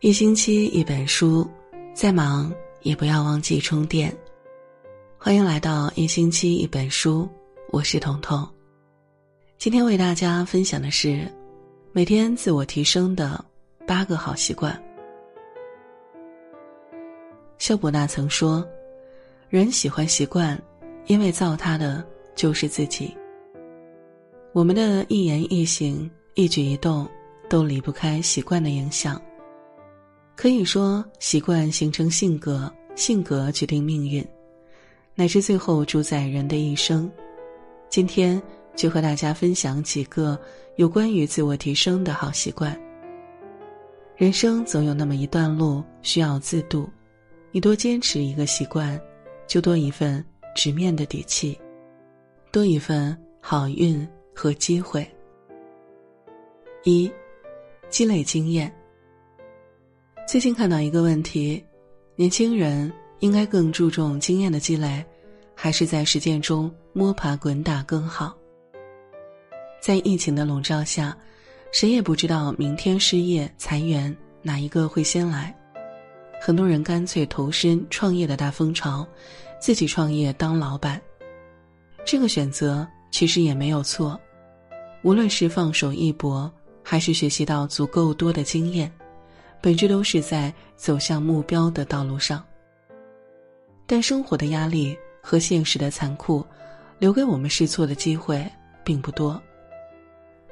[0.00, 1.44] 一星期一本书，
[1.92, 4.16] 再忙也不要忘记充电。
[5.18, 7.28] 欢迎来到一星期一本书，
[7.72, 8.48] 我是彤彤。
[9.58, 11.26] 今天为大家分享的是
[11.90, 13.44] 每天自我提升的
[13.88, 14.80] 八个好习惯。
[17.58, 18.64] 肖伯纳曾说
[19.50, 20.56] ：“人喜欢习惯，
[21.08, 23.12] 因为造他的就是自己。”
[24.54, 27.04] 我们的一言一行、一举一动，
[27.50, 29.20] 都离不开习惯的影响。
[30.40, 34.24] 可以说，习惯形成性格，性格决定命运，
[35.16, 37.10] 乃至最后主宰人的一生。
[37.88, 38.40] 今天
[38.76, 40.38] 就和大家分享几个
[40.76, 42.80] 有关于自我提升的好习惯。
[44.14, 46.88] 人生总有那么一段路需要自渡，
[47.50, 48.96] 你多坚持一个习惯，
[49.48, 51.58] 就多一份直面的底气，
[52.52, 55.04] 多一份好运和机会。
[56.84, 57.10] 一，
[57.88, 58.72] 积累经验。
[60.28, 61.64] 最近看到一个问题：
[62.14, 65.02] 年轻人应该更注重经验的积累，
[65.54, 68.36] 还是在实践中摸爬滚打更好？
[69.80, 71.16] 在疫情的笼罩下，
[71.72, 75.56] 谁也不知道明天失业裁员哪一个会先来。
[76.42, 79.08] 很多人干脆投身创业的大风潮，
[79.58, 81.00] 自己创业当老板。
[82.04, 84.20] 这个选择其实也没有错，
[85.02, 88.92] 无论是放手一搏，还是学习到足够多的经验。
[89.60, 92.44] 本质都是在走向目标的道路上，
[93.86, 96.44] 但生活的压力和现实的残酷，
[96.98, 98.46] 留给我们试错的机会
[98.84, 99.40] 并不多。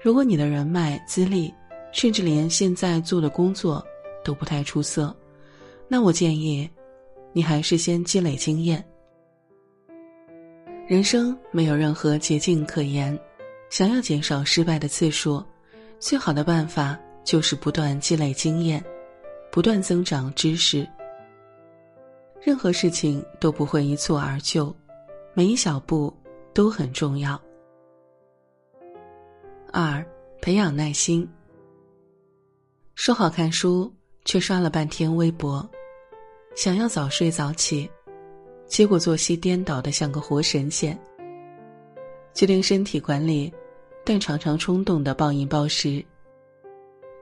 [0.00, 1.52] 如果你的人脉资历，
[1.92, 3.84] 甚至连现在做的工作
[4.24, 5.14] 都不太出色，
[5.86, 6.68] 那我建议，
[7.32, 8.84] 你还是先积累经验。
[10.86, 13.18] 人生没有任何捷径可言，
[13.70, 15.44] 想要减少失败的次数，
[15.98, 18.84] 最好的办法就是不断积累经验。
[19.54, 20.84] 不断增长知识。
[22.42, 24.74] 任何事情都不会一蹴而就，
[25.32, 26.12] 每一小步
[26.52, 27.40] 都很重要。
[29.70, 30.04] 二，
[30.42, 31.24] 培养耐心。
[32.96, 33.94] 说好看书，
[34.24, 35.64] 却刷了半天微博，
[36.56, 37.88] 想要早睡早起，
[38.66, 40.98] 结果作息颠倒的像个活神仙。
[42.32, 43.54] 决定身体管理，
[44.04, 46.04] 但常常冲动的暴饮暴食。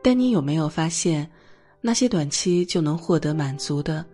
[0.03, 1.31] 但你有没有发现？
[1.85, 4.07] 那些短期就能获得满足的，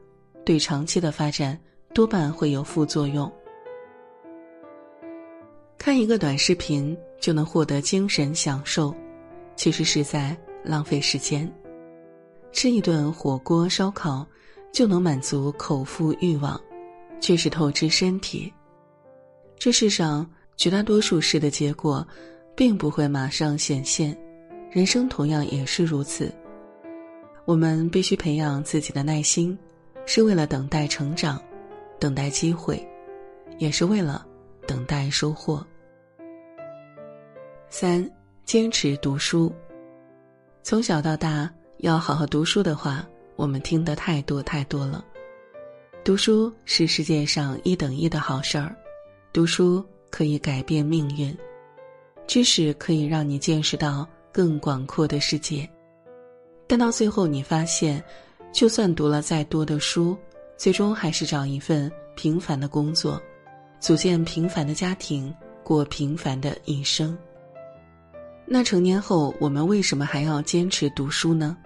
[0.42, 1.56] 对长期的发展
[1.92, 3.30] 多半会有副作用。
[5.76, 8.94] 看一个短视频就能获得精神享受，
[9.54, 10.34] 其实是在
[10.64, 11.46] 浪费时间；
[12.52, 14.26] 吃一顿火锅烧烤
[14.72, 16.58] 就能满足口腹欲望，
[17.20, 18.50] 却是透支身体。
[19.58, 22.06] 这世上绝大多数事的结果，
[22.56, 24.16] 并不会马上显现，
[24.70, 26.32] 人生同样也是如此。
[27.48, 29.58] 我们必须培养自己的耐心，
[30.04, 31.40] 是为了等待成长，
[31.98, 32.86] 等待机会，
[33.56, 34.26] 也是为了
[34.66, 35.66] 等待收获。
[37.70, 38.06] 三，
[38.44, 39.50] 坚持读书。
[40.62, 43.02] 从小到大，要好好读书的话，
[43.34, 45.02] 我们听得太多太多了。
[46.04, 48.76] 读书是世界上一等一的好事儿，
[49.32, 51.34] 读书可以改变命运，
[52.26, 55.66] 知识可以让你见识到更广阔的世界。
[56.68, 58.04] 但到最后，你发现，
[58.52, 60.14] 就算读了再多的书，
[60.58, 63.20] 最终还是找一份平凡的工作，
[63.80, 65.34] 组建平凡的家庭，
[65.64, 67.16] 过平凡的一生。
[68.44, 71.56] 那成年后，我们为什么还要坚持读书呢？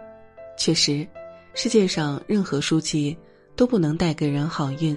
[0.56, 1.04] 确实，
[1.52, 3.16] 世界上任何书籍
[3.56, 4.96] 都不能带给人好运，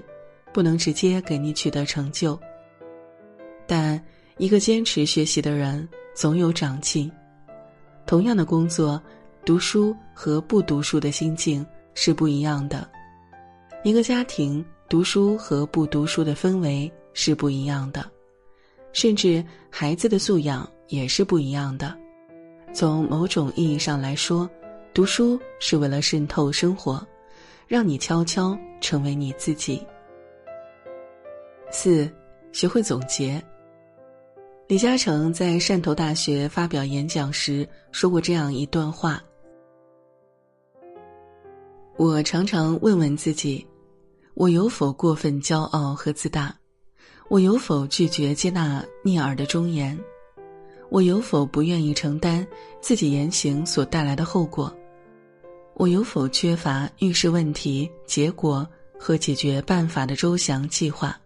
[0.54, 2.40] 不能直接给你取得成就。
[3.66, 4.00] 但
[4.38, 7.12] 一个坚持学习的人，总有长进。
[8.06, 9.02] 同样的工作。
[9.46, 11.64] 读书和不读书的心境
[11.94, 12.90] 是不一样的，
[13.84, 18.04] 一个家庭读书和不读书的氛围是不一样的，
[18.92, 21.96] 甚至孩子的素养也是不一样的。
[22.74, 24.50] 从某种意义上来说，
[24.96, 27.06] 读书是为了渗透生活，
[27.68, 29.86] 让你悄悄成为你自己。
[31.70, 32.12] 四，
[32.52, 33.40] 学会总结。
[34.68, 39.24] 李嘉诚在汕头大学发表演讲时说过这样一段话。
[41.98, 43.66] 我常常问问自己：
[44.34, 46.54] 我有否过分骄傲和自大？
[47.30, 49.98] 我有否拒绝接纳逆耳的忠言？
[50.90, 52.46] 我有否不愿意承担
[52.82, 54.76] 自己言行所带来的后果？
[55.76, 58.68] 我有否缺乏预示问题结果
[59.00, 61.18] 和解决办法的周详计划？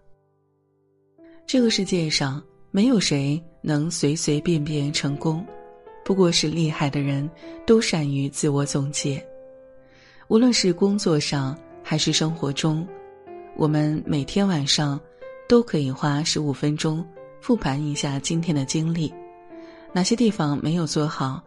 [1.47, 2.39] 这个世界上
[2.69, 5.43] 没有谁能随随便便成功，
[6.05, 7.27] 不过是厉害的人
[7.65, 9.25] 都善于自我总结。
[10.29, 12.87] 无论是工作上还是生活中，
[13.55, 15.01] 我们每天晚上
[15.47, 17.03] 都可以花十五分钟
[17.41, 19.11] 复盘一下今天的经历，
[19.91, 21.41] 哪些地方没有做好，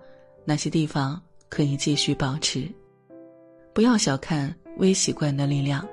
[0.44, 2.68] 哪些地方可以继续保持。
[3.72, 5.86] 不要小看微习惯的力量。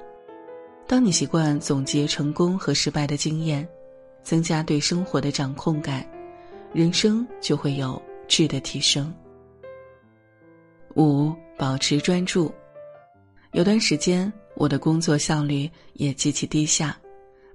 [0.87, 3.69] 当你习惯总结成功和失败的经验，
[4.23, 6.03] 增加对生活的掌控感，
[6.73, 9.13] 人生就会有质的提升。
[10.95, 12.51] 五、保持专注。
[13.51, 16.95] 有段时间，我的工作效率也极其低下，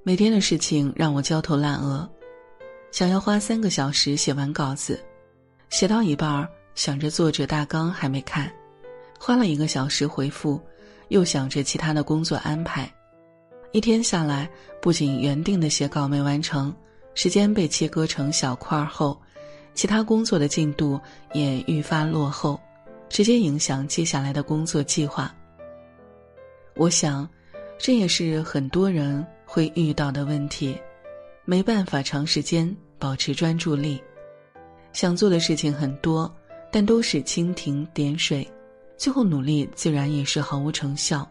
[0.03, 2.09] 每天的事情让我焦头烂额。
[2.91, 5.01] 想要花三个小时写完稿子，
[5.71, 8.53] 写到一半儿，想着作者大纲还没看，
[9.21, 10.61] 花了一个小时回复，
[11.09, 12.93] 又想着其他的工作安排。
[13.71, 14.51] 一天下来，
[14.83, 16.75] 不仅原定的写稿没完成，
[17.15, 19.17] 时间被切割成小块儿后，
[19.75, 21.01] 其他工作的进度
[21.33, 22.61] 也愈发落后，
[23.09, 25.33] 直接影响接下来的工作计划。
[26.77, 27.29] 我想，
[27.79, 30.77] 这也是很多人会遇到的问题，
[31.45, 34.03] 没办法长时间保持专注力，
[34.93, 36.33] 想做的事情很多，
[36.71, 38.47] 但都是蜻蜓点水，
[38.97, 41.29] 最后努力自然也是毫无成效。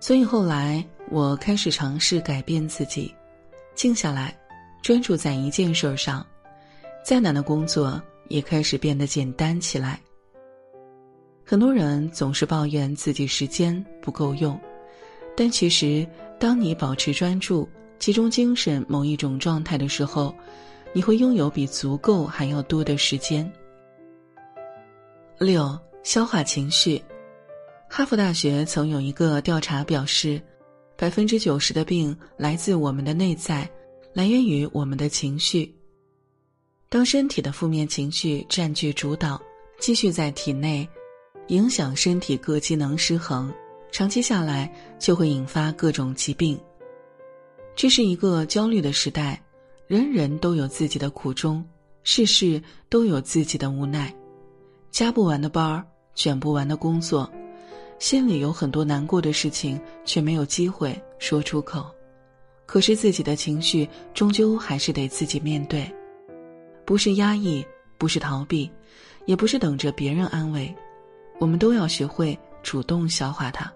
[0.00, 0.84] 所以后来。
[1.10, 3.14] 我开始尝试改变自己，
[3.74, 4.34] 静下来，
[4.82, 6.26] 专注在一件事上，
[7.04, 10.00] 再难的工作也开始变得简单起来。
[11.44, 14.58] 很多人总是抱怨自己时间不够用，
[15.36, 16.06] 但其实，
[16.38, 17.68] 当你保持专注、
[17.98, 20.34] 集中精神某一种状态的时候，
[20.92, 23.50] 你会拥有比足够还要多的时间。
[25.38, 27.02] 六、消化情绪。
[27.88, 30.40] 哈佛大学曾有一个调查表示。
[30.94, 33.68] 百分之九十的病来自我们的内在，
[34.12, 35.74] 来源于我们的情绪。
[36.88, 39.40] 当身体的负面情绪占据主导，
[39.80, 40.88] 继续在体内
[41.52, 43.52] 影响身体各机能失衡，
[43.90, 46.58] 长期下来就会引发各种疾病。
[47.76, 49.38] 这是一个焦虑的时代，
[49.86, 51.62] 人人都有自己的苦衷，
[52.04, 54.10] 事事都有自己的无奈，
[54.90, 55.84] 加不完的班儿，
[56.14, 57.30] 卷不完的工作。
[57.98, 61.84] 心里有很多难过的事情，却没有机会说出口。
[62.64, 65.86] 可是自己的情绪终究还是得自己面对，
[66.86, 67.62] 不是压抑，
[67.98, 68.70] 不是逃避，
[69.26, 70.74] 也不是等着别人安慰，
[71.42, 73.68] 我们都要学会主动消化它，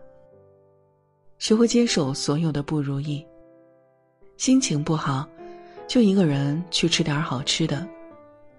[1.37, 3.27] 学会接受所有的不如意。
[4.37, 5.29] 心情不好，
[5.89, 7.85] 就一个人去吃点好吃的，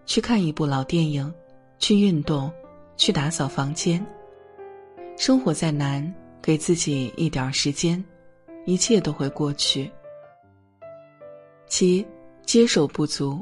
[0.06, 1.33] 去看一部老电影，
[1.80, 2.51] 去运动，
[2.98, 4.06] 去打扫房间。
[5.15, 8.04] 生活再难，给自己一点时间，
[8.65, 9.89] 一切都会过去。
[11.68, 12.06] 七，
[12.45, 13.42] 接受不足。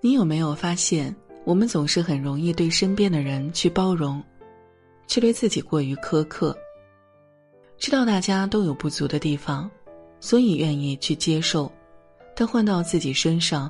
[0.00, 1.14] 你有没有发现，
[1.44, 4.24] 我们总是很容易对身边的人去包容，
[5.08, 6.56] 却对自己过于苛刻。
[7.76, 9.68] 知道大家都有不足的地方，
[10.20, 11.72] 所以愿意去接受，
[12.36, 13.68] 但换到自己身上，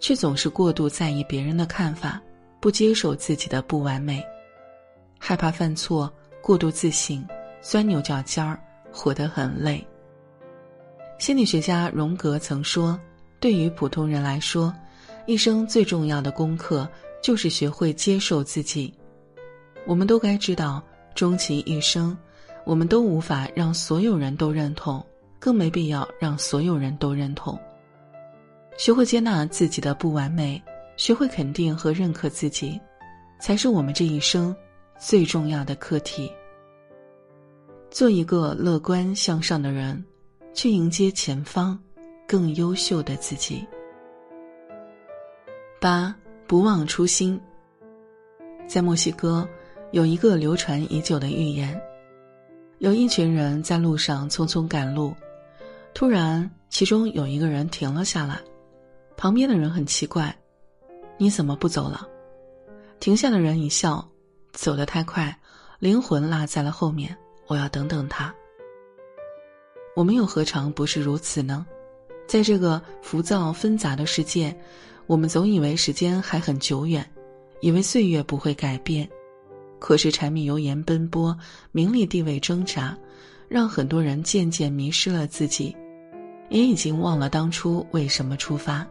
[0.00, 2.20] 却总是过度在意别人的看法，
[2.60, 4.22] 不接受自己的不完美，
[5.18, 6.12] 害怕犯错。
[6.42, 7.24] 过度自信，
[7.60, 8.58] 钻牛角尖儿，
[8.90, 9.86] 活得很累。
[11.18, 12.98] 心理学家荣格曾说
[13.38, 14.74] ：“对于普通人来说，
[15.24, 16.88] 一生最重要的功课
[17.22, 18.92] 就是学会接受自己。”
[19.86, 20.82] 我们都该知道，
[21.14, 22.16] 终其一生，
[22.64, 25.04] 我们都无法让所有人都认同，
[25.38, 27.58] 更没必要让所有人都认同。
[28.78, 30.62] 学会接纳自己的不完美，
[30.96, 32.80] 学会肯定和认可自己，
[33.40, 34.54] 才是我们这一生。
[34.98, 36.30] 最重要的课题。
[37.90, 40.02] 做一个乐观向上的人，
[40.54, 41.76] 去迎接前方
[42.24, 43.66] 更优秀的自己。
[45.80, 46.14] 八
[46.46, 47.40] 不忘初心。
[48.68, 49.48] 在墨西哥，
[49.92, 51.80] 有一个流传已久的寓言：
[52.78, 55.14] 有一群人在路上匆匆赶路，
[55.94, 58.40] 突然，其中有一个人停了下来，
[59.16, 60.34] 旁边的人很奇怪
[61.18, 62.08] ：“你怎么不走了？”
[63.00, 64.06] 停下的人一笑。
[64.52, 65.34] 走得太快，
[65.78, 67.16] 灵魂落在了后面。
[67.46, 68.34] 我要等等他。
[69.96, 71.66] 我们又何尝不是如此呢？
[72.26, 74.54] 在这个浮躁纷杂的世界，
[75.06, 77.06] 我们总以为时间还很久远，
[77.62, 79.08] 以为岁月不会改变。
[79.82, 81.36] 可是柴米油盐奔波，
[81.72, 82.96] 名利地位挣扎，
[83.48, 85.76] 让很多人渐渐迷失了自己，
[86.50, 88.86] 也已经忘了当初为什么出发。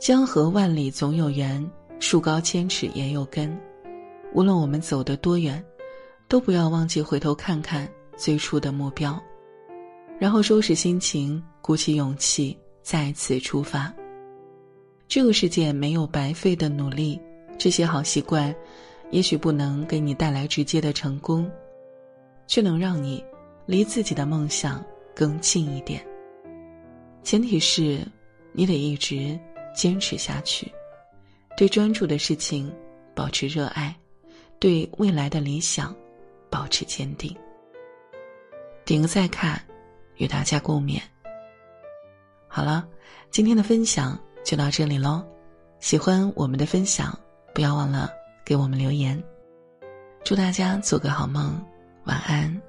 [0.00, 3.54] 江河万里总有源，树高千尺也有根。
[4.32, 5.62] 无论我们走得多远，
[6.28, 9.22] 都不要忘记回头看看最初的目标，
[10.18, 13.92] 然后收拾心情，鼓起勇气再次出发。
[15.06, 17.20] 这个世界没有白费的努力，
[17.58, 18.54] 这些好习惯，
[19.10, 21.50] 也许不能给你带来直接的成功，
[22.46, 23.24] 却能让你
[23.64, 24.84] 离自己的梦想
[25.14, 26.04] 更近一点。
[27.22, 28.06] 前提是，
[28.52, 29.38] 你得一直
[29.74, 30.70] 坚持下去，
[31.56, 32.72] 对专注的事情
[33.14, 33.94] 保持热爱，
[34.58, 35.94] 对未来的理想
[36.50, 37.34] 保持坚定。
[38.84, 39.60] 点个再看，
[40.16, 41.00] 与大家共勉。
[42.46, 42.86] 好了，
[43.30, 45.24] 今天的分享就到这里喽。
[45.80, 47.18] 喜欢我们的分享，
[47.52, 48.10] 不要忘了
[48.46, 49.20] 给我们留言。
[50.22, 51.60] 祝大家做个好梦，
[52.04, 52.62] 晚安。